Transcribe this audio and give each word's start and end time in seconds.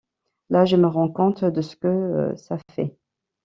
Là, 0.49 0.65
je 0.65 0.77
me 0.77 0.87
rends 0.87 1.11
compte 1.11 1.45
de 1.45 1.61
ce 1.61 1.75
que 1.75 2.33
ça 2.35 2.57
fait. 2.73 2.97